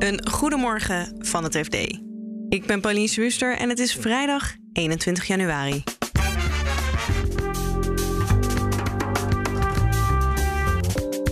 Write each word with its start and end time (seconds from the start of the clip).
Een 0.00 0.28
goedemorgen 0.30 1.16
van 1.18 1.44
het 1.44 1.56
FD. 1.56 1.74
Ik 2.48 2.66
ben 2.66 2.80
Pauline 2.80 3.08
Swuster 3.08 3.56
en 3.56 3.68
het 3.68 3.78
is 3.78 3.94
vrijdag 3.94 4.54
21 4.72 5.26
januari. 5.26 5.82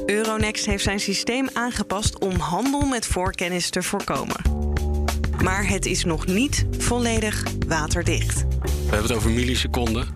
Euronext 0.07 0.67
heeft 0.67 0.83
zijn 0.83 1.01
systeem 1.01 1.49
aangepast 1.53 2.19
om 2.19 2.35
handel 2.35 2.87
met 2.87 3.07
voorkennis 3.07 3.71
te 3.71 3.83
voorkomen. 3.83 4.37
Maar 5.43 5.69
het 5.69 5.87
is 5.87 6.05
nog 6.05 6.27
niet 6.27 6.67
volledig 6.79 7.43
waterdicht. 7.67 8.47
We 8.61 8.69
hebben 8.81 9.03
het 9.03 9.13
over 9.13 9.31
milliseconden. 9.31 10.09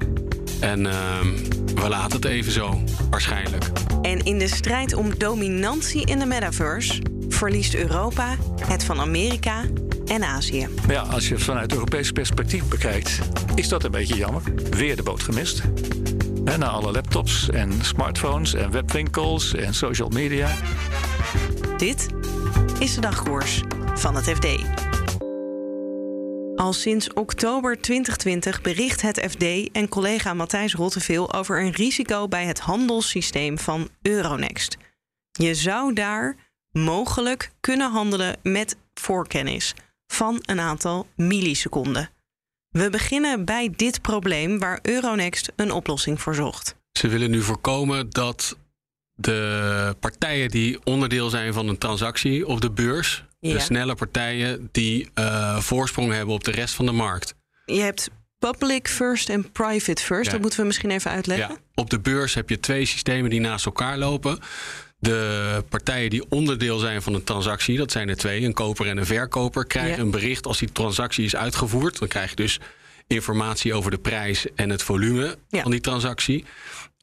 En 0.60 0.86
ehm, 0.86 1.36
we 1.74 1.88
laten 1.88 2.16
het 2.16 2.24
even 2.24 2.52
zo, 2.52 2.82
waarschijnlijk. 3.10 3.64
En 4.02 4.24
in 4.24 4.38
de 4.38 4.48
strijd 4.48 4.94
om 4.94 5.18
dominantie 5.18 6.06
in 6.06 6.18
de 6.18 6.26
metaverse 6.26 7.11
verliest 7.42 7.74
Europa 7.74 8.36
het 8.66 8.84
van 8.84 9.00
Amerika 9.00 9.64
en 10.06 10.24
Azië. 10.24 10.68
Maar 10.86 10.92
ja, 10.92 11.02
als 11.02 11.28
je 11.28 11.34
het 11.34 11.42
vanuit 11.42 11.72
Europees 11.72 12.10
perspectief 12.10 12.68
bekijkt, 12.68 13.18
is 13.54 13.68
dat 13.68 13.84
een 13.84 13.90
beetje 13.90 14.16
jammer. 14.16 14.42
Weer 14.70 14.96
de 14.96 15.02
boot 15.02 15.22
gemist. 15.22 15.62
En 16.44 16.58
na 16.58 16.66
alle 16.66 16.92
laptops 16.92 17.50
en 17.50 17.84
smartphones 17.84 18.54
en 18.54 18.70
webwinkels 18.70 19.54
en 19.54 19.74
social 19.74 20.08
media. 20.08 20.56
Dit 21.76 22.06
is 22.78 22.94
de 22.94 23.00
dagkoers 23.00 23.62
van 23.94 24.14
het 24.14 24.24
FD. 24.24 24.46
Al 26.56 26.72
sinds 26.72 27.12
oktober 27.12 27.80
2020 27.80 28.60
bericht 28.60 29.02
het 29.02 29.26
FD 29.30 29.70
en 29.72 29.88
collega 29.88 30.34
Matthijs 30.34 30.74
Rotteveel 30.74 31.34
over 31.34 31.60
een 31.60 31.72
risico 31.72 32.28
bij 32.28 32.44
het 32.44 32.60
handelssysteem 32.60 33.58
van 33.58 33.88
Euronext. 34.02 34.76
Je 35.32 35.54
zou 35.54 35.92
daar 35.92 36.50
mogelijk 36.72 37.50
kunnen 37.60 37.90
handelen 37.90 38.36
met 38.42 38.76
voorkennis 38.94 39.74
van 40.06 40.38
een 40.42 40.60
aantal 40.60 41.06
milliseconden. 41.16 42.10
We 42.68 42.90
beginnen 42.90 43.44
bij 43.44 43.72
dit 43.76 44.00
probleem 44.02 44.58
waar 44.58 44.78
Euronext 44.82 45.52
een 45.56 45.70
oplossing 45.70 46.20
voor 46.20 46.34
zocht. 46.34 46.74
Ze 46.92 47.08
willen 47.08 47.30
nu 47.30 47.42
voorkomen 47.42 48.10
dat 48.10 48.56
de 49.14 49.96
partijen 50.00 50.48
die 50.48 50.78
onderdeel 50.84 51.28
zijn 51.28 51.52
van 51.52 51.68
een 51.68 51.78
transactie 51.78 52.46
op 52.46 52.60
de 52.60 52.70
beurs, 52.70 53.24
Ja. 53.40 53.52
de 53.52 53.58
snelle 53.60 53.94
partijen 53.94 54.68
die 54.72 55.10
eh, 55.14 55.58
voorsprong 55.58 56.12
hebben 56.12 56.34
op 56.34 56.44
de 56.44 56.50
rest 56.50 56.74
van 56.74 56.86
de 56.86 56.92
markt. 56.92 57.34
Je 57.64 57.80
hebt 57.80 58.10
public 58.38 58.88
first 58.88 59.28
en 59.28 59.52
private 59.52 60.02
first. 60.02 60.24
Ja. 60.26 60.30
Dat 60.32 60.40
moeten 60.40 60.60
we 60.60 60.66
misschien 60.66 60.90
even 60.90 61.10
uitleggen. 61.10 61.48
Ja, 61.48 61.56
op 61.74 61.90
de 61.90 62.00
beurs 62.00 62.34
heb 62.34 62.48
je 62.48 62.60
twee 62.60 62.84
systemen 62.84 63.30
die 63.30 63.40
naast 63.40 63.66
elkaar 63.66 63.98
lopen. 63.98 64.38
De 65.02 65.64
partijen 65.68 66.10
die 66.10 66.24
onderdeel 66.28 66.78
zijn 66.78 67.02
van 67.02 67.14
een 67.14 67.24
transactie, 67.24 67.76
dat 67.76 67.92
zijn 67.92 68.08
er 68.08 68.16
twee, 68.16 68.44
een 68.44 68.52
koper 68.52 68.86
en 68.86 68.96
een 68.96 69.06
verkoper, 69.06 69.66
krijgen 69.66 69.96
Ja. 69.96 70.02
een 70.02 70.10
bericht 70.10 70.46
als 70.46 70.58
die 70.58 70.72
transactie 70.72 71.24
is 71.24 71.36
uitgevoerd. 71.36 71.98
Dan 71.98 72.08
krijg 72.08 72.30
je 72.30 72.36
dus 72.36 72.60
informatie 73.06 73.74
over 73.74 73.90
de 73.90 73.98
prijs 73.98 74.46
en 74.54 74.70
het 74.70 74.82
volume 74.82 75.36
Ja. 75.48 75.62
van 75.62 75.70
die 75.70 75.80
transactie. 75.80 76.44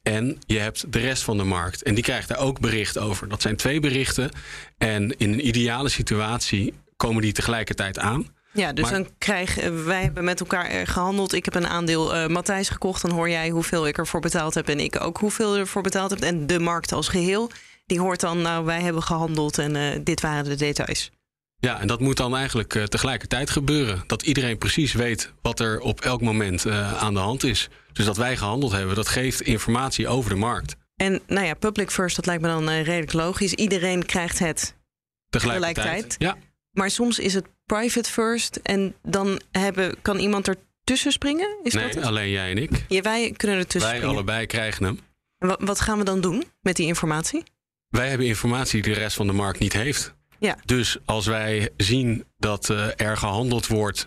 En 0.02 0.38
je 0.46 0.58
hebt 0.58 0.92
de 0.92 0.98
rest 0.98 1.22
van 1.22 1.36
de 1.36 1.44
markt. 1.44 1.82
En 1.82 1.94
die 1.94 2.02
krijgt 2.04 2.28
daar 2.28 2.38
ook 2.38 2.60
bericht 2.60 2.98
over. 2.98 3.28
Dat 3.28 3.42
zijn 3.42 3.56
twee 3.56 3.80
berichten. 3.80 4.30
En 4.78 5.14
in 5.18 5.32
een 5.32 5.46
ideale 5.46 5.88
situatie 5.88 6.74
komen 6.96 7.22
die 7.22 7.32
tegelijkertijd 7.32 7.98
aan. 7.98 8.26
Ja, 8.52 8.72
dus 8.72 8.84
Maar- 8.84 8.92
dan 8.92 9.08
krijgen 9.18 9.84
wij 9.86 10.02
hebben 10.02 10.24
met 10.24 10.40
elkaar 10.40 10.64
eh, 10.66 10.80
gehandeld. 10.86 11.32
Ik 11.32 11.44
heb 11.44 11.54
een 11.54 11.66
aandeel 11.66 12.14
eh 12.14 12.26
Matthijs 12.26 12.68
gekocht. 12.68 13.02
Dan 13.02 13.10
hoor 13.10 13.28
jij 13.30 13.48
hoeveel 13.48 13.86
ik 13.86 13.98
ervoor 13.98 14.20
betaald 14.20 14.54
heb. 14.54 14.68
En 14.68 14.80
ik 14.80 15.00
ook 15.00 15.18
hoeveel 15.18 15.56
ervoor 15.56 15.82
betaald 15.82 16.10
heb. 16.10 16.20
En 16.20 16.46
de 16.46 16.58
markt 16.58 16.92
als 16.92 17.08
geheel. 17.08 17.50
Die 17.90 18.00
hoort 18.00 18.20
dan, 18.20 18.42
nou, 18.42 18.64
wij 18.64 18.80
hebben 18.80 19.02
gehandeld 19.02 19.58
en 19.58 19.76
eh, 19.76 19.98
dit 20.04 20.20
waren 20.20 20.44
de 20.44 20.54
details. 20.54 21.10
Ja, 21.56 21.80
en 21.80 21.86
dat 21.86 22.00
moet 22.00 22.16
dan 22.16 22.36
eigenlijk 22.36 22.74
eh, 22.74 22.82
tegelijkertijd 22.82 23.50
gebeuren. 23.50 24.02
Dat 24.06 24.22
iedereen 24.22 24.58
precies 24.58 24.92
weet 24.92 25.32
wat 25.42 25.60
er 25.60 25.80
op 25.80 26.00
elk 26.00 26.20
moment 26.20 26.66
eh, 26.66 27.02
aan 27.02 27.14
de 27.14 27.20
hand 27.20 27.44
is. 27.44 27.68
Dus 27.92 28.04
dat 28.04 28.16
wij 28.16 28.36
gehandeld 28.36 28.72
hebben, 28.72 28.94
dat 28.94 29.08
geeft 29.08 29.40
informatie 29.40 30.08
over 30.08 30.30
de 30.30 30.36
markt. 30.36 30.76
En 30.96 31.20
nou 31.26 31.46
ja, 31.46 31.54
public 31.54 31.90
first, 31.90 32.16
dat 32.16 32.26
lijkt 32.26 32.42
me 32.42 32.48
dan 32.48 32.68
redelijk 32.68 33.12
logisch. 33.12 33.52
Iedereen 33.54 34.06
krijgt 34.06 34.38
het. 34.38 34.76
Tegelijkertijd. 35.30 35.74
Tegelijkertijd? 35.74 36.14
Ja, 36.18 36.36
Maar 36.70 36.90
soms 36.90 37.18
is 37.18 37.34
het 37.34 37.46
private 37.64 38.10
first. 38.10 38.56
En 38.56 38.94
dan 39.02 39.40
hebben, 39.50 40.02
kan 40.02 40.18
iemand 40.18 40.48
er 40.48 40.56
tussen 40.84 41.12
springen? 41.12 41.58
Is 41.62 41.72
dat 41.72 41.82
nee, 41.82 41.94
het? 41.94 42.04
alleen 42.04 42.30
jij 42.30 42.50
en 42.50 42.58
ik. 42.58 42.84
Ja, 42.88 43.00
wij 43.00 43.34
kunnen 43.36 43.56
er 43.56 43.66
tussen 43.66 43.90
Wij 43.90 43.98
springen. 43.98 44.16
allebei 44.16 44.46
krijgen 44.46 44.84
hem. 44.84 45.00
En 45.38 45.56
wat 45.66 45.80
gaan 45.80 45.98
we 45.98 46.04
dan 46.04 46.20
doen 46.20 46.44
met 46.60 46.76
die 46.76 46.86
informatie? 46.86 47.42
Wij 47.90 48.08
hebben 48.08 48.26
informatie 48.26 48.82
die 48.82 48.94
de 48.94 49.00
rest 49.00 49.16
van 49.16 49.26
de 49.26 49.32
markt 49.32 49.58
niet 49.58 49.72
heeft. 49.72 50.14
Ja. 50.38 50.56
Dus 50.64 50.96
als 51.04 51.26
wij 51.26 51.70
zien 51.76 52.24
dat 52.38 52.70
eh, 52.70 52.86
er 52.96 53.16
gehandeld 53.16 53.66
wordt 53.66 54.06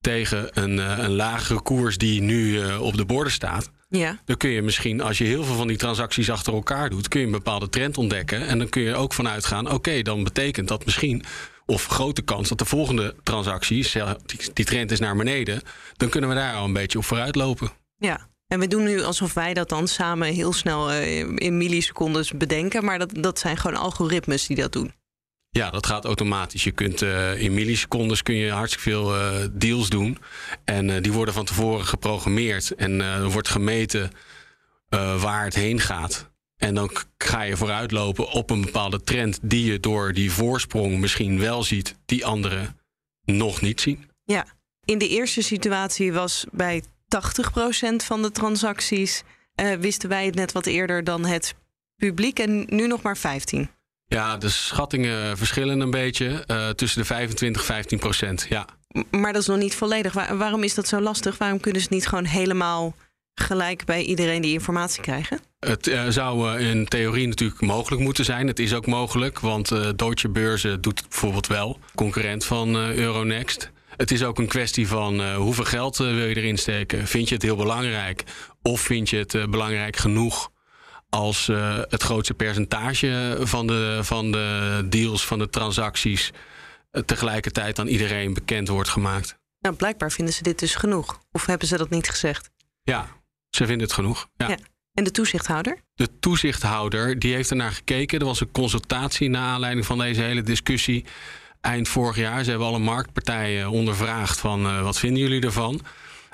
tegen 0.00 0.62
een, 0.62 0.78
eh, 0.78 0.98
een 0.98 1.14
lagere 1.14 1.62
koers 1.62 1.98
die 1.98 2.20
nu 2.20 2.60
eh, 2.60 2.82
op 2.82 2.96
de 2.96 3.04
borden 3.04 3.32
staat. 3.32 3.70
Ja. 3.88 4.20
Dan 4.24 4.36
kun 4.36 4.50
je 4.50 4.62
misschien, 4.62 5.00
als 5.00 5.18
je 5.18 5.24
heel 5.24 5.44
veel 5.44 5.54
van 5.54 5.66
die 5.66 5.76
transacties 5.76 6.30
achter 6.30 6.52
elkaar 6.52 6.90
doet, 6.90 7.08
kun 7.08 7.20
je 7.20 7.26
een 7.26 7.32
bepaalde 7.32 7.68
trend 7.68 7.98
ontdekken. 7.98 8.46
En 8.46 8.58
dan 8.58 8.68
kun 8.68 8.82
je 8.82 8.94
ook 8.94 9.12
vanuit 9.12 9.44
gaan, 9.44 9.70
oké, 9.70 10.02
dan 10.02 10.24
betekent 10.24 10.68
dat 10.68 10.84
misschien, 10.84 11.24
of 11.66 11.86
grote 11.86 12.22
kans 12.22 12.48
dat 12.48 12.58
de 12.58 12.64
volgende 12.64 13.14
transactie, 13.22 13.82
stel, 13.82 14.16
die, 14.26 14.38
die 14.52 14.64
trend 14.64 14.90
is 14.90 15.00
naar 15.00 15.16
beneden, 15.16 15.62
dan 15.96 16.08
kunnen 16.08 16.30
we 16.30 16.36
daar 16.36 16.54
al 16.54 16.64
een 16.64 16.72
beetje 16.72 16.98
op 16.98 17.04
vooruit 17.04 17.34
lopen. 17.34 17.70
Ja, 17.98 18.28
en 18.46 18.60
we 18.60 18.66
doen 18.66 18.84
nu 18.84 19.02
alsof 19.02 19.34
wij 19.34 19.54
dat 19.54 19.68
dan 19.68 19.88
samen 19.88 20.28
heel 20.28 20.52
snel 20.52 20.90
eh, 20.90 21.18
in 21.18 21.56
millisecondes 21.56 22.32
bedenken. 22.32 22.84
Maar 22.84 22.98
dat, 22.98 23.10
dat 23.14 23.38
zijn 23.38 23.56
gewoon 23.56 23.76
algoritmes 23.76 24.46
die 24.46 24.56
dat 24.56 24.72
doen. 24.72 24.92
Ja, 25.50 25.70
dat 25.70 25.86
gaat 25.86 26.04
automatisch. 26.04 26.64
Je 26.64 26.70
kunt 26.70 27.02
eh, 27.02 27.40
in 27.40 27.54
millisecondes 27.54 28.22
kun 28.22 28.34
je 28.34 28.50
hartstikke 28.50 28.90
veel 28.90 29.14
eh, 29.14 29.46
deals 29.52 29.88
doen. 29.88 30.18
En 30.64 31.02
die 31.02 31.12
worden 31.12 31.34
van 31.34 31.44
tevoren 31.44 31.86
geprogrammeerd. 31.86 32.74
En 32.74 33.00
er 33.00 33.30
wordt 33.30 33.48
gemeten 33.48 34.10
waar 35.18 35.44
het 35.44 35.54
heen 35.54 35.80
gaat. 35.80 36.30
En 36.56 36.74
dan 36.74 36.90
ga 37.18 37.42
je 37.42 37.56
vooruitlopen 37.56 38.30
op 38.30 38.50
een 38.50 38.60
bepaalde 38.60 39.02
trend 39.02 39.38
die 39.42 39.72
je 39.72 39.80
door 39.80 40.12
die 40.12 40.32
voorsprong 40.32 40.98
misschien 40.98 41.38
wel 41.38 41.62
ziet, 41.62 41.96
die 42.04 42.26
anderen 42.26 42.78
nog 43.24 43.60
niet 43.60 43.80
zien. 43.80 44.10
Ja, 44.24 44.46
in 44.84 44.98
de 44.98 45.08
eerste 45.08 45.42
situatie 45.42 46.12
was 46.12 46.44
bij 46.52 46.82
80% 47.08 47.96
van 47.96 48.22
de 48.22 48.30
transacties... 48.30 49.22
eh, 49.54 49.72
wisten 49.72 50.08
wij 50.08 50.26
het 50.26 50.34
net 50.34 50.52
wat 50.52 50.66
eerder 50.66 51.04
dan 51.04 51.24
het 51.24 51.54
publiek 51.96 52.38
en 52.38 52.66
nu 52.68 52.86
nog 52.86 53.02
maar 53.02 53.16
15. 53.16 53.68
Ja, 54.08 54.36
de 54.36 54.48
schattingen 54.48 55.36
verschillen 55.38 55.80
een 55.80 55.90
beetje 55.90 56.44
eh, 56.46 56.68
tussen 56.68 57.00
de 57.00 57.06
25 57.06 57.60
en 57.60 57.66
15 57.66 57.98
procent. 57.98 58.46
Ja. 58.48 58.66
Maar 59.10 59.32
dat 59.32 59.42
is 59.42 59.48
nog 59.48 59.58
niet 59.58 59.74
volledig. 59.74 60.12
Waar- 60.12 60.36
waarom 60.36 60.62
is 60.62 60.74
dat 60.74 60.88
zo 60.88 61.00
lastig? 61.00 61.38
Waarom 61.38 61.60
kunnen 61.60 61.82
ze 61.82 61.88
niet 61.90 62.06
gewoon 62.08 62.24
helemaal 62.24 62.94
gelijk 63.34 63.84
bij 63.84 64.02
iedereen 64.02 64.42
die 64.42 64.52
informatie 64.52 65.02
krijgen? 65.02 65.40
Het 65.58 65.86
eh, 65.86 66.04
zou 66.08 66.58
in 66.58 66.86
theorie 66.86 67.26
natuurlijk 67.28 67.60
mogelijk 67.60 68.02
moeten 68.02 68.24
zijn. 68.24 68.46
Het 68.46 68.58
is 68.58 68.74
ook 68.74 68.86
mogelijk, 68.86 69.38
want 69.40 69.68
Deutsche 69.98 70.28
Börse 70.28 70.80
doet 70.80 70.98
het 70.98 71.08
bijvoorbeeld 71.08 71.46
wel. 71.46 71.78
Concurrent 71.94 72.44
van 72.44 72.76
Euronext. 72.76 73.70
Het 73.96 74.10
is 74.10 74.24
ook 74.24 74.38
een 74.38 74.46
kwestie 74.46 74.88
van 74.88 75.20
eh, 75.20 75.36
hoeveel 75.36 75.64
geld 75.64 76.00
eh, 76.00 76.06
wil 76.06 76.26
je 76.26 76.36
erin 76.36 76.58
steken. 76.58 77.06
Vind 77.06 77.28
je 77.28 77.34
het 77.34 77.42
heel 77.42 77.56
belangrijk? 77.56 78.24
Of 78.62 78.80
vind 78.80 79.10
je 79.10 79.16
het 79.16 79.34
eh, 79.34 79.46
belangrijk 79.46 79.96
genoeg 79.96 80.50
als 81.08 81.46
het 81.88 82.02
grootste 82.02 82.34
percentage 82.34 83.36
van 83.40 83.66
de, 83.66 83.98
van 84.02 84.32
de 84.32 84.86
deals, 84.88 85.26
van 85.26 85.38
de 85.38 85.50
transacties... 85.50 86.32
tegelijkertijd 87.04 87.78
aan 87.78 87.86
iedereen 87.86 88.34
bekend 88.34 88.68
wordt 88.68 88.88
gemaakt? 88.88 89.38
Nou, 89.60 89.74
blijkbaar 89.74 90.12
vinden 90.12 90.34
ze 90.34 90.42
dit 90.42 90.58
dus 90.58 90.74
genoeg. 90.74 91.20
Of 91.32 91.46
hebben 91.46 91.68
ze 91.68 91.76
dat 91.76 91.90
niet 91.90 92.08
gezegd? 92.08 92.50
Ja, 92.82 93.08
ze 93.50 93.66
vinden 93.66 93.86
het 93.86 93.92
genoeg. 93.94 94.28
ja. 94.36 94.48
Ja. 94.48 94.56
En 94.94 95.04
de 95.04 95.10
toezichthouder? 95.10 95.78
De 95.94 96.18
toezichthouder 96.18 97.18
die 97.18 97.34
heeft 97.34 97.50
ernaar 97.50 97.72
gekeken. 97.72 98.18
Er 98.18 98.24
was 98.24 98.40
een 98.40 98.50
consultatie 98.52 99.28
naar 99.28 99.48
aanleiding 99.48 99.86
van 99.86 99.98
deze 99.98 100.20
hele 100.20 100.42
discussie 100.42 101.04
eind 101.66 101.88
vorig 101.88 102.16
jaar. 102.16 102.44
Ze 102.44 102.50
hebben 102.50 102.68
alle 102.68 102.78
marktpartijen 102.78 103.70
ondervraagd 103.70 104.40
van 104.40 104.66
eh, 104.66 104.82
wat 104.82 104.98
vinden 104.98 105.22
jullie 105.22 105.42
ervan? 105.42 105.80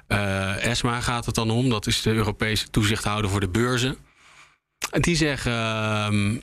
Eh, 0.07 0.67
ESMA 0.67 1.01
gaat 1.01 1.27
het 1.27 1.35
dan 1.35 1.51
om. 1.51 1.71
Dat 1.71 1.87
is 1.87 2.03
de 2.03 2.13
Europese 2.13 2.71
toezichthouder 2.71 3.31
voor 3.31 3.41
de 3.41 3.49
beurzen. 3.49 3.97
En 4.91 5.03
die 5.03 5.17
zeggen... 5.17 5.53
ehm, 5.53 6.37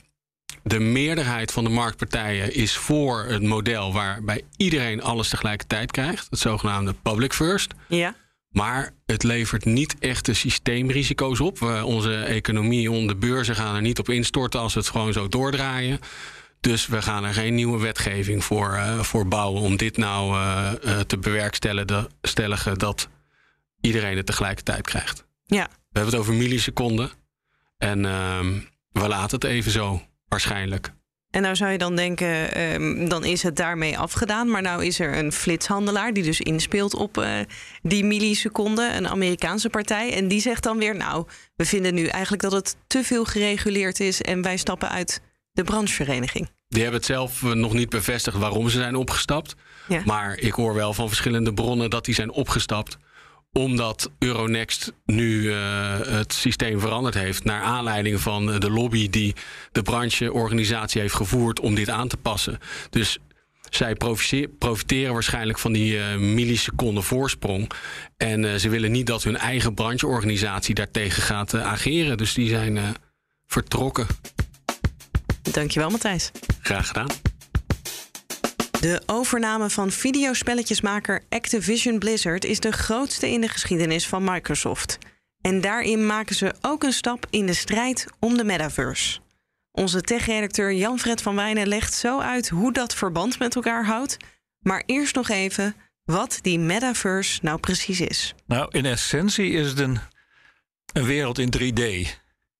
de 0.62 0.78
meerderheid 0.78 1.52
van 1.52 1.64
de 1.64 1.70
marktpartijen 1.70 2.54
is 2.54 2.76
voor 2.76 3.24
het 3.24 3.42
model 3.42 3.92
waarbij 3.92 4.42
iedereen 4.56 5.02
alles 5.02 5.28
tegelijkertijd 5.28 5.90
krijgt. 5.90 6.26
Het 6.30 6.38
zogenaamde 6.38 6.94
public 7.02 7.32
first. 7.32 7.74
Ja. 7.88 8.14
Maar 8.48 8.90
het 9.06 9.22
levert 9.22 9.64
niet 9.64 9.96
echte 9.98 10.34
systeemrisico's 10.34 11.40
op. 11.40 11.58
We, 11.58 11.84
onze 11.84 12.14
economie, 12.14 12.90
onze 12.90 13.16
beurzen 13.16 13.56
gaan 13.56 13.74
er 13.74 13.82
niet 13.82 13.98
op 13.98 14.08
instorten 14.08 14.60
als 14.60 14.74
we 14.74 14.80
het 14.80 14.88
gewoon 14.88 15.12
zo 15.12 15.28
doordraaien. 15.28 16.00
Dus 16.60 16.86
we 16.86 17.02
gaan 17.02 17.24
er 17.24 17.34
geen 17.34 17.54
nieuwe 17.54 17.78
wetgeving 17.78 18.44
voor, 18.44 18.72
eh, 18.72 18.98
voor 18.98 19.28
bouwen 19.28 19.62
om 19.62 19.76
dit 19.76 19.96
nou 19.96 20.34
eh, 20.34 20.72
eh, 20.82 21.00
te 21.00 21.18
bewerkstelligen 21.18 22.78
dat 22.78 23.08
iedereen 23.80 24.16
het 24.16 24.26
tegelijkertijd 24.26 24.86
krijgt. 24.86 25.24
Ja. 25.44 25.64
We 25.68 25.98
hebben 25.98 26.12
het 26.12 26.22
over 26.22 26.34
milliseconden. 26.34 27.10
En 27.78 28.04
ehm, 28.04 28.58
we 28.92 29.08
laten 29.08 29.38
het 29.38 29.44
even 29.44 29.70
zo, 29.70 30.02
waarschijnlijk. 30.28 30.92
En 31.30 31.42
nou 31.42 31.56
zou 31.56 31.70
je 31.70 31.78
dan 31.78 31.96
denken, 31.96 32.54
ehm, 32.54 33.08
dan 33.08 33.24
is 33.24 33.42
het 33.42 33.56
daarmee 33.56 33.98
afgedaan. 33.98 34.50
Maar 34.50 34.62
nou 34.62 34.84
is 34.84 35.00
er 35.00 35.16
een 35.16 35.32
flitshandelaar 35.32 36.12
die 36.12 36.22
dus 36.22 36.40
inspeelt 36.40 36.94
op 36.94 37.18
uh, 37.18 37.38
die 37.82 38.04
milliseconden, 38.04 38.96
een 38.96 39.08
Amerikaanse 39.08 39.70
partij. 39.70 40.12
En 40.12 40.28
die 40.28 40.40
zegt 40.40 40.62
dan 40.62 40.78
weer, 40.78 40.96
nou, 40.96 41.26
we 41.56 41.64
vinden 41.64 41.94
nu 41.94 42.06
eigenlijk 42.06 42.42
dat 42.42 42.52
het 42.52 42.76
te 42.86 43.04
veel 43.04 43.24
gereguleerd 43.24 44.00
is 44.00 44.22
en 44.22 44.42
wij 44.42 44.56
stappen 44.56 44.88
uit 44.88 45.20
de 45.52 45.64
branchevereniging. 45.64 46.50
Die 46.68 46.82
hebben 46.82 47.00
het 47.00 47.08
zelf 47.08 47.42
eh, 47.42 47.50
nog 47.50 47.72
niet 47.72 47.88
bevestigd 47.88 48.36
waarom 48.36 48.68
ze 48.68 48.78
zijn 48.78 48.94
opgestapt. 48.94 49.54
Ja. 49.88 50.02
Maar 50.04 50.38
ik 50.38 50.52
hoor 50.52 50.74
wel 50.74 50.94
van 50.94 51.08
verschillende 51.08 51.54
bronnen 51.54 51.90
dat 51.90 52.04
die 52.04 52.14
zijn 52.14 52.30
opgestapt 52.30 52.98
omdat 53.52 54.10
Euronext 54.18 54.92
nu 55.04 55.42
uh, 55.42 55.98
het 56.00 56.32
systeem 56.32 56.80
veranderd 56.80 57.14
heeft 57.14 57.44
naar 57.44 57.62
aanleiding 57.62 58.20
van 58.20 58.46
de 58.46 58.70
lobby 58.70 59.10
die 59.10 59.34
de 59.72 59.82
brancheorganisatie 59.82 61.00
heeft 61.00 61.14
gevoerd 61.14 61.60
om 61.60 61.74
dit 61.74 61.88
aan 61.88 62.08
te 62.08 62.16
passen. 62.16 62.58
Dus 62.90 63.18
zij 63.70 63.96
profiteren 64.58 65.12
waarschijnlijk 65.12 65.58
van 65.58 65.72
die 65.72 65.94
uh, 65.94 66.16
milliseconden 66.16 67.02
voorsprong. 67.02 67.70
En 68.16 68.42
uh, 68.42 68.54
ze 68.54 68.68
willen 68.68 68.90
niet 68.90 69.06
dat 69.06 69.22
hun 69.22 69.36
eigen 69.36 69.74
brancheorganisatie 69.74 70.74
daartegen 70.74 71.22
gaat 71.22 71.54
ageren. 71.54 72.16
Dus 72.16 72.34
die 72.34 72.48
zijn 72.48 72.78
vertrokken. 73.46 74.06
Dankjewel, 75.52 75.90
Matthijs. 75.90 76.30
Graag 76.60 76.86
gedaan. 76.86 77.08
De 78.80 79.02
overname 79.06 79.70
van 79.70 79.90
videospelletjesmaker 79.90 81.24
Activision 81.28 81.98
Blizzard 81.98 82.44
is 82.44 82.60
de 82.60 82.72
grootste 82.72 83.30
in 83.30 83.40
de 83.40 83.48
geschiedenis 83.48 84.06
van 84.06 84.24
Microsoft. 84.24 84.98
En 85.40 85.60
daarin 85.60 86.06
maken 86.06 86.34
ze 86.34 86.54
ook 86.60 86.82
een 86.82 86.92
stap 86.92 87.26
in 87.30 87.46
de 87.46 87.54
strijd 87.54 88.06
om 88.18 88.36
de 88.36 88.44
metaverse. 88.44 89.20
Onze 89.72 90.00
tech-redacteur 90.00 90.72
Jan-Fred 90.72 91.22
van 91.22 91.34
Wijnen 91.34 91.66
legt 91.66 91.94
zo 91.94 92.20
uit 92.20 92.48
hoe 92.48 92.72
dat 92.72 92.94
verband 92.94 93.38
met 93.38 93.54
elkaar 93.54 93.86
houdt. 93.86 94.16
Maar 94.58 94.82
eerst 94.86 95.14
nog 95.14 95.28
even 95.28 95.74
wat 96.04 96.38
die 96.42 96.58
metaverse 96.58 97.38
nou 97.42 97.58
precies 97.58 98.00
is. 98.00 98.34
Nou, 98.46 98.68
in 98.70 98.84
essentie 98.84 99.52
is 99.52 99.68
het 99.68 99.78
een, 99.78 99.98
een 100.92 101.04
wereld 101.04 101.38
in 101.38 101.52
3D. 101.58 102.08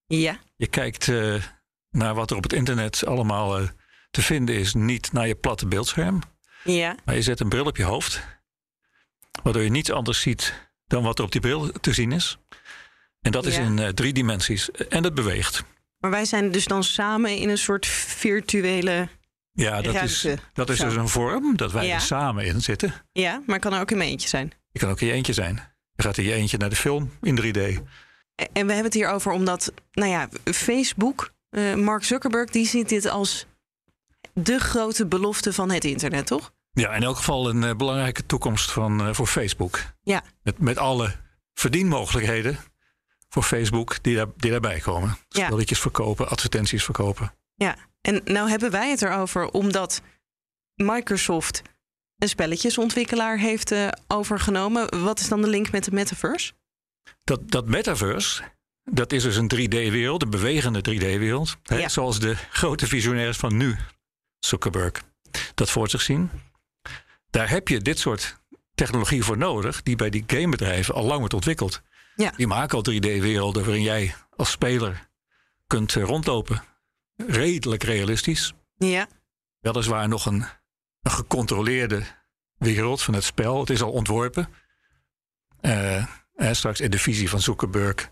Ja. 0.07 0.39
Je 0.55 0.67
kijkt 0.67 1.07
uh, 1.07 1.43
naar 1.91 2.15
wat 2.15 2.31
er 2.31 2.37
op 2.37 2.43
het 2.43 2.53
internet 2.53 3.05
allemaal 3.05 3.61
uh, 3.61 3.67
te 4.11 4.21
vinden 4.21 4.55
is 4.55 4.73
niet 4.73 5.11
naar 5.11 5.27
je 5.27 5.35
platte 5.35 5.67
beeldscherm. 5.67 6.21
Ja. 6.63 6.95
Maar 7.05 7.15
je 7.15 7.21
zet 7.21 7.39
een 7.39 7.49
bril 7.49 7.65
op 7.65 7.77
je 7.77 7.83
hoofd, 7.83 8.21
waardoor 9.43 9.61
je 9.61 9.69
niets 9.69 9.91
anders 9.91 10.21
ziet 10.21 10.69
dan 10.87 11.03
wat 11.03 11.19
er 11.19 11.25
op 11.25 11.31
die 11.31 11.41
bril 11.41 11.71
te 11.71 11.93
zien 11.93 12.11
is. 12.11 12.37
En 13.21 13.31
dat 13.31 13.45
is 13.45 13.57
in 13.57 13.77
uh, 13.77 13.87
drie 13.87 14.13
dimensies. 14.13 14.71
En 14.71 15.01
dat 15.01 15.13
beweegt. 15.13 15.63
Maar 15.97 16.11
wij 16.11 16.25
zijn 16.25 16.51
dus 16.51 16.65
dan 16.65 16.83
samen 16.83 17.37
in 17.37 17.49
een 17.49 17.57
soort 17.57 17.85
virtuele. 17.87 19.07
Ja, 19.51 19.81
dat 19.81 19.95
is, 19.95 20.27
dat 20.53 20.69
is 20.69 20.79
dus 20.79 20.95
een 20.95 21.07
vorm 21.07 21.57
dat 21.57 21.71
wij 21.71 21.91
er 21.91 22.01
samen 22.01 22.45
in 22.45 22.61
zitten. 22.61 22.93
Ja, 23.11 23.41
maar 23.45 23.59
kan 23.59 23.73
er 23.73 23.79
ook 23.79 23.91
in 23.91 23.97
mijn 23.97 24.09
eentje 24.09 24.27
zijn. 24.27 24.51
Je 24.71 24.79
kan 24.79 24.89
ook 24.89 25.01
in 25.01 25.07
je 25.07 25.13
eentje 25.13 25.33
zijn. 25.33 25.55
Je 25.93 26.03
gaat 26.03 26.17
in 26.17 26.23
je 26.23 26.33
eentje 26.33 26.57
naar 26.57 26.69
de 26.69 26.75
film 26.75 27.11
in 27.21 27.41
3D. 27.41 27.59
En 28.35 28.65
we 28.65 28.73
hebben 28.73 28.83
het 28.83 28.93
hier 28.93 29.09
over 29.09 29.31
omdat, 29.31 29.73
nou 29.91 30.09
ja, 30.09 30.29
Facebook, 30.43 31.33
uh, 31.51 31.75
Mark 31.75 32.03
Zuckerberg, 32.03 32.49
die 32.49 32.65
ziet 32.65 32.89
dit 32.89 33.05
als 33.05 33.45
de 34.33 34.59
grote 34.59 35.05
belofte 35.05 35.53
van 35.53 35.71
het 35.71 35.85
internet, 35.85 36.27
toch? 36.27 36.53
Ja, 36.71 36.93
in 36.93 37.03
elk 37.03 37.17
geval 37.17 37.49
een 37.49 37.61
uh, 37.61 37.75
belangrijke 37.75 38.25
toekomst 38.25 38.71
van, 38.71 39.07
uh, 39.07 39.13
voor 39.13 39.27
Facebook. 39.27 39.79
Ja. 40.01 40.23
Met, 40.43 40.59
met 40.59 40.77
alle 40.77 41.15
verdienmogelijkheden 41.53 42.57
voor 43.29 43.43
Facebook 43.43 44.03
die, 44.03 44.15
daar, 44.15 44.27
die 44.37 44.51
daarbij 44.51 44.79
komen. 44.79 45.17
Spelletjes 45.29 45.79
verkopen, 45.79 46.29
advertenties 46.29 46.83
verkopen. 46.83 47.33
Ja, 47.55 47.75
en 48.01 48.21
nou 48.25 48.49
hebben 48.49 48.71
wij 48.71 48.89
het 48.89 49.01
erover 49.01 49.49
omdat 49.49 50.01
Microsoft 50.75 51.61
een 52.17 52.29
spelletjesontwikkelaar 52.29 53.37
heeft 53.37 53.71
uh, 53.71 53.87
overgenomen. 54.07 55.03
Wat 55.03 55.19
is 55.19 55.27
dan 55.27 55.41
de 55.41 55.47
link 55.47 55.71
met 55.71 55.83
de 55.83 55.91
metaverse? 55.91 56.53
Dat, 57.23 57.51
dat 57.51 57.67
metaverse, 57.67 58.43
dat 58.83 59.11
is 59.11 59.23
dus 59.23 59.35
een 59.35 59.51
3D-wereld, 59.55 60.21
een 60.21 60.29
bewegende 60.29 60.79
3D-wereld. 60.79 61.57
Ja. 61.63 61.89
Zoals 61.89 62.19
de 62.19 62.35
grote 62.35 62.87
visionairs 62.87 63.37
van 63.37 63.57
nu 63.57 63.77
Zuckerberg 64.39 65.01
dat 65.55 65.69
voor 65.69 65.89
zich 65.89 66.01
zien. 66.01 66.29
Daar 67.29 67.49
heb 67.49 67.67
je 67.67 67.79
dit 67.79 67.99
soort 67.99 68.39
technologie 68.75 69.23
voor 69.23 69.37
nodig, 69.37 69.83
die 69.83 69.95
bij 69.95 70.09
die 70.09 70.23
gamebedrijven 70.27 70.93
al 70.93 71.03
lang 71.03 71.19
wordt 71.19 71.33
ontwikkeld. 71.33 71.81
Ja. 72.15 72.33
Die 72.35 72.47
maken 72.47 72.77
al 72.77 72.91
3D-werelden 72.91 73.63
waarin 73.63 73.83
jij 73.83 74.15
als 74.35 74.51
speler 74.51 75.09
kunt 75.67 75.95
eh, 75.95 76.03
rondlopen. 76.03 76.63
Redelijk 77.27 77.83
realistisch. 77.83 78.53
Ja. 78.77 79.07
Weliswaar 79.59 80.07
nog 80.07 80.25
een, 80.25 80.45
een 81.01 81.11
gecontroleerde 81.11 82.03
wereld 82.57 83.01
van 83.01 83.13
het 83.13 83.23
spel. 83.23 83.59
Het 83.59 83.69
is 83.69 83.81
al 83.81 83.91
ontworpen. 83.91 84.49
Uh, 85.61 86.05
straks 86.51 86.79
in 86.79 86.91
de 86.91 86.99
visie 86.99 87.29
van 87.29 87.41
Zuckerberg 87.41 88.11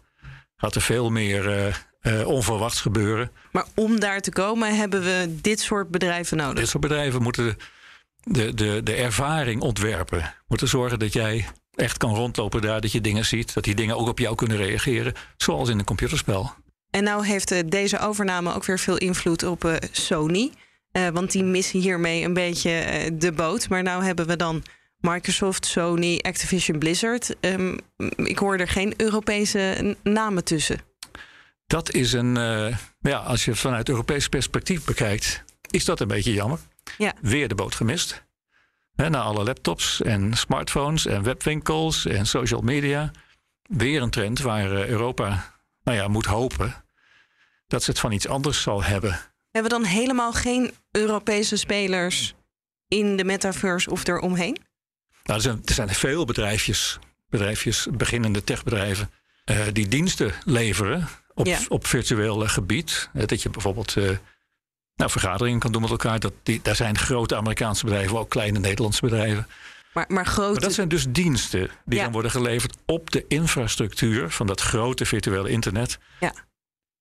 gaat 0.59 0.75
er 0.75 0.81
veel 0.81 1.09
meer 1.09 1.73
uh, 2.01 2.27
onverwachts 2.27 2.81
gebeuren. 2.81 3.31
Maar 3.51 3.65
om 3.75 3.99
daar 3.99 4.21
te 4.21 4.31
komen 4.31 4.75
hebben 4.75 5.01
we 5.01 5.35
dit 5.41 5.59
soort 5.59 5.89
bedrijven 5.89 6.37
nodig. 6.37 6.59
Dit 6.59 6.69
soort 6.69 6.83
bedrijven 6.83 7.21
moeten 7.21 7.57
de, 8.23 8.53
de, 8.53 8.83
de 8.83 8.93
ervaring 8.93 9.61
ontwerpen. 9.61 10.33
Moeten 10.47 10.67
zorgen 10.67 10.99
dat 10.99 11.13
jij 11.13 11.47
echt 11.75 11.97
kan 11.97 12.15
rondlopen 12.15 12.61
daar, 12.61 12.81
dat 12.81 12.91
je 12.91 13.01
dingen 13.01 13.25
ziet, 13.25 13.53
dat 13.53 13.63
die 13.63 13.75
dingen 13.75 13.97
ook 13.97 14.07
op 14.07 14.19
jou 14.19 14.35
kunnen 14.35 14.57
reageren, 14.57 15.13
zoals 15.37 15.69
in 15.69 15.79
een 15.79 15.85
computerspel. 15.85 16.53
En 16.89 17.03
nou 17.03 17.25
heeft 17.25 17.51
uh, 17.51 17.59
deze 17.65 17.99
overname 17.99 18.53
ook 18.53 18.65
weer 18.65 18.79
veel 18.79 18.97
invloed 18.97 19.43
op 19.43 19.79
Sony. 19.91 20.51
want 21.13 21.31
die 21.31 21.43
missen 21.43 21.79
hiermee 21.79 22.23
een 22.23 22.33
beetje 22.33 23.09
de 23.13 23.31
boot. 23.31 23.69
Maar 23.69 23.83
nou 23.83 24.03
hebben 24.03 24.27
we 24.27 24.35
dan 24.35 24.63
Microsoft, 24.99 25.65
Sony, 25.65 26.19
Activision 26.21 26.79
Blizzard. 26.79 27.35
Um, 27.41 27.77
ik 28.15 28.37
hoor 28.37 28.57
er 28.57 28.67
geen 28.67 28.93
Europese 28.97 29.95
namen 30.03 30.43
tussen. 30.43 30.79
Dat 31.67 31.93
is 31.93 32.13
een, 32.13 32.35
uh, 32.35 32.77
ja, 32.99 33.17
als 33.17 33.45
je 33.45 33.51
het 33.51 33.59
vanuit 33.59 33.89
Europees 33.89 34.27
perspectief 34.27 34.83
bekijkt, 34.83 35.43
is 35.69 35.85
dat 35.85 35.99
een 35.99 36.07
beetje 36.07 36.33
jammer. 36.33 36.59
Ja. 36.97 37.13
Weer 37.21 37.47
de 37.47 37.55
boot 37.55 37.75
gemist. 37.75 38.27
He, 38.95 39.09
na 39.09 39.21
alle 39.21 39.43
laptops 39.43 40.01
en 40.01 40.33
smartphones 40.33 41.05
en 41.05 41.23
webwinkels 41.23 42.05
en 42.05 42.25
social 42.25 42.61
media. 42.61 43.11
Weer 43.61 44.01
een 44.01 44.09
trend 44.09 44.39
waar 44.39 44.71
uh, 44.71 44.87
Europa 44.87 45.55
nou 45.83 45.97
ja, 45.97 46.07
moet 46.07 46.25
hopen 46.25 46.83
dat 47.67 47.83
ze 47.83 47.89
het 47.89 47.99
van 47.99 48.11
iets 48.11 48.27
anders 48.27 48.61
zal 48.61 48.83
hebben. 48.83 49.19
Hebben 49.51 49.71
we 49.71 49.77
dan 49.77 49.87
helemaal 49.87 50.33
geen 50.33 50.71
Europese 50.91 51.55
spelers 51.55 52.35
in 52.87 53.17
de 53.17 53.23
metaverse 53.23 53.89
of 53.89 54.07
eromheen? 54.07 54.57
Nou, 55.29 55.41
er, 55.41 55.47
zijn, 55.47 55.61
er 55.65 55.73
zijn 55.73 55.89
veel 55.89 56.25
bedrijfjes, 56.25 56.99
bedrijfjes 57.29 57.87
beginnende 57.91 58.43
techbedrijven, 58.43 59.11
uh, 59.45 59.57
die 59.73 59.87
diensten 59.87 60.33
leveren 60.45 61.07
op, 61.33 61.45
ja. 61.45 61.59
op 61.67 61.87
virtueel 61.87 62.47
gebied. 62.47 63.09
Dat 63.13 63.41
je 63.41 63.49
bijvoorbeeld 63.49 63.95
nou, 64.95 65.11
vergaderingen 65.11 65.59
kan 65.59 65.71
doen 65.71 65.81
met 65.81 65.91
elkaar. 65.91 66.19
Dat 66.19 66.33
die, 66.43 66.59
daar 66.61 66.75
zijn 66.75 66.97
grote 66.97 67.35
Amerikaanse 67.35 67.85
bedrijven, 67.85 68.19
ook 68.19 68.29
kleine 68.29 68.59
Nederlandse 68.59 69.01
bedrijven. 69.01 69.47
Maar, 69.93 70.05
maar, 70.07 70.25
grote... 70.25 70.51
maar 70.51 70.61
dat 70.61 70.73
zijn 70.73 70.87
dus 70.87 71.05
diensten 71.09 71.69
die 71.85 71.97
ja. 71.97 72.03
dan 72.03 72.11
worden 72.11 72.31
geleverd 72.31 72.77
op 72.85 73.11
de 73.11 73.25
infrastructuur 73.27 74.29
van 74.29 74.47
dat 74.47 74.61
grote 74.61 75.05
virtuele 75.05 75.49
internet. 75.49 75.99
Ja. 76.19 76.33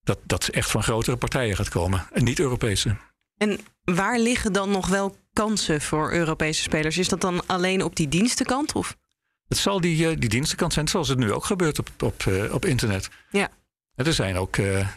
Dat, 0.03 0.19
dat 0.25 0.49
echt 0.49 0.71
van 0.71 0.83
grotere 0.83 1.17
partijen 1.17 1.57
gaat 1.57 1.69
komen 1.69 2.07
en 2.13 2.25
niet 2.25 2.39
Europese. 2.39 2.97
En 3.37 3.61
waar 3.85 4.19
liggen 4.19 4.53
dan 4.53 4.71
nog 4.71 4.87
wel 4.87 5.17
kansen 5.39 5.81
voor 5.81 6.13
Europese 6.13 6.63
spelers? 6.63 6.99
Is 6.99 7.09
dat 7.09 7.21
dan 7.21 7.47
alleen 7.47 7.83
op 7.83 7.97
die 7.97 8.09
dienstenkant? 8.09 8.73
Of? 8.73 8.97
Het 9.49 9.59
zal 9.59 9.81
die, 9.81 10.19
die 10.19 10.29
dienstenkant 10.29 10.73
zijn, 10.73 10.89
zoals 10.89 11.09
het 11.09 11.19
nu 11.19 11.33
ook 11.33 11.45
gebeurt 11.45 11.79
op, 11.79 11.89
op, 12.03 12.25
uh, 12.29 12.55
op 12.55 12.65
internet. 12.65 13.09
Ja. 13.31 13.49
En 13.95 14.07
er 14.07 14.13
zijn 14.13 14.37
ook 14.37 14.57
uh, 14.57 14.89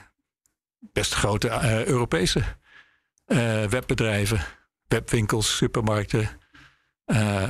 best 0.79 1.13
grote 1.13 1.48
uh, 1.48 1.86
Europese 1.86 2.39
uh, 2.39 3.65
webbedrijven, 3.65 4.45
webwinkels, 4.88 5.57
supermarkten, 5.57 6.29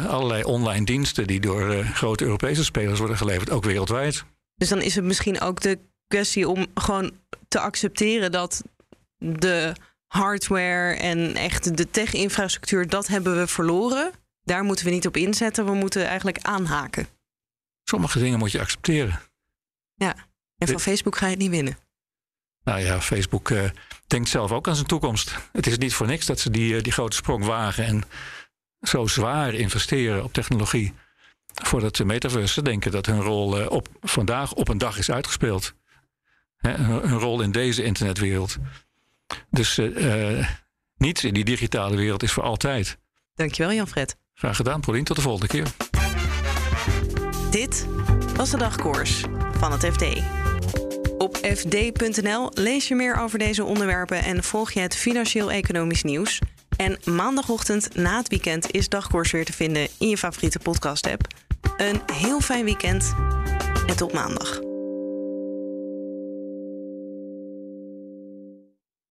allerlei 0.07 0.43
online 0.43 0.86
diensten 0.86 1.27
die 1.27 1.39
door 1.39 1.83
grote 1.83 2.24
Europese 2.24 2.63
spelers 2.63 3.00
worden 3.00 3.17
geleverd, 3.17 3.50
ook 3.50 3.63
wereldwijd. 3.63 4.24
Dus 4.55 4.69
dan 4.69 4.81
is 4.81 4.95
het 4.95 5.03
misschien 5.03 5.41
ook 5.41 5.62
de 5.62 5.79
kwestie 6.07 6.50
om 6.50 6.67
gewoon 6.74 7.12
te 7.48 7.60
accepteren 7.60 8.31
dat 8.31 8.63
de 9.17 9.74
hardware 10.11 10.93
en 10.93 11.35
echt 11.35 11.77
de 11.77 11.89
tech-infrastructuur, 11.89 12.87
dat 12.87 13.07
hebben 13.07 13.37
we 13.37 13.47
verloren. 13.47 14.11
Daar 14.43 14.63
moeten 14.63 14.85
we 14.85 14.91
niet 14.91 15.07
op 15.07 15.17
inzetten. 15.17 15.65
We 15.65 15.73
moeten 15.73 16.07
eigenlijk 16.07 16.37
aanhaken. 16.41 17.07
Sommige 17.83 18.19
dingen 18.19 18.39
moet 18.39 18.51
je 18.51 18.59
accepteren. 18.59 19.19
Ja. 19.95 20.15
En 20.57 20.67
van 20.67 20.79
Facebook 20.79 21.17
ga 21.17 21.25
je 21.25 21.31
het 21.31 21.41
niet 21.41 21.49
winnen. 21.49 21.77
Nou 22.63 22.79
ja, 22.79 23.01
Facebook 23.01 23.49
uh, 23.49 23.69
denkt 24.07 24.29
zelf 24.29 24.51
ook 24.51 24.67
aan 24.67 24.75
zijn 24.75 24.87
toekomst. 24.87 25.35
Het 25.51 25.67
is 25.67 25.77
niet 25.77 25.93
voor 25.93 26.07
niks 26.07 26.25
dat 26.25 26.39
ze 26.39 26.49
die, 26.49 26.73
uh, 26.73 26.81
die 26.81 26.91
grote 26.91 27.15
sprong 27.15 27.45
wagen 27.45 27.85
en 27.85 28.03
zo 28.81 29.07
zwaar 29.07 29.53
investeren 29.53 30.23
op 30.23 30.33
technologie. 30.33 30.93
Voordat 31.53 31.95
de 31.95 32.05
metaverse 32.05 32.61
denken 32.61 32.91
dat 32.91 33.05
hun 33.05 33.21
rol 33.21 33.59
uh, 33.59 33.69
op, 33.69 33.87
vandaag 34.01 34.53
op 34.53 34.67
een 34.67 34.77
dag 34.77 34.97
is 34.97 35.11
uitgespeeld. 35.11 35.73
Hè, 36.57 36.71
hun, 36.71 37.09
hun, 37.09 37.19
rol 37.19 37.41
in 37.41 37.51
deze 37.51 37.83
internetwereld. 37.83 38.57
Dus 39.50 39.79
Niets 41.01 41.23
in 41.23 41.33
die 41.33 41.43
digitale 41.43 41.95
wereld 41.95 42.23
is 42.23 42.31
voor 42.31 42.43
altijd. 42.43 42.97
Dankjewel, 43.35 43.73
Jan-Fred. 43.73 44.15
Graag 44.33 44.55
gedaan, 44.55 44.81
Paulien. 44.81 45.03
Tot 45.03 45.15
de 45.15 45.21
volgende 45.21 45.47
keer. 45.47 45.67
Dit 47.51 47.88
was 48.35 48.50
de 48.50 48.57
dagkoers 48.57 49.23
van 49.51 49.71
het 49.71 49.85
FD. 49.85 50.05
Op 51.17 51.38
fd.nl 51.38 52.51
lees 52.53 52.88
je 52.88 52.95
meer 52.95 53.15
over 53.15 53.39
deze 53.39 53.63
onderwerpen 53.63 54.23
en 54.23 54.43
volg 54.43 54.71
je 54.71 54.79
het 54.79 54.95
financieel-economisch 54.95 56.03
nieuws. 56.03 56.39
En 56.77 57.00
maandagochtend 57.03 57.95
na 57.95 58.17
het 58.17 58.27
weekend 58.27 58.71
is 58.71 58.89
dagkoers 58.89 59.31
weer 59.31 59.45
te 59.45 59.53
vinden 59.53 59.88
in 60.00 60.09
je 60.09 60.17
favoriete 60.17 60.59
podcast-app. 60.59 61.27
Een 61.77 62.01
heel 62.13 62.39
fijn 62.39 62.65
weekend 62.65 63.15
en 63.88 63.95
tot 63.95 64.13
maandag. 64.13 64.70